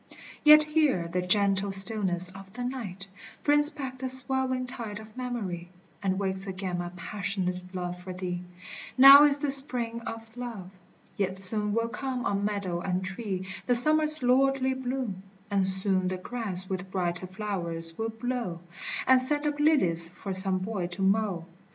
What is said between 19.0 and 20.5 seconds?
And send up lilies for